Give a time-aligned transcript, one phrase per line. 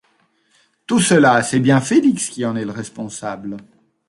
[0.87, 3.57] Tout cela, c'est bien Félix qui en est le responsable.